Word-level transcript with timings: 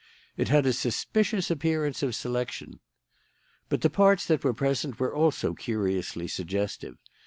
"It 0.35 0.47
had 0.47 0.65
a 0.65 0.73
suspicious 0.73 1.51
appearance 1.51 2.01
of 2.01 2.15
selection. 2.15 2.79
"But 3.69 3.81
the 3.81 3.89
parts 3.91 4.25
that 4.25 4.43
were 4.43 4.51
present 4.51 4.99
were 4.99 5.13
also 5.13 5.53
curiously 5.53 6.27
suggestive. 6.27 6.97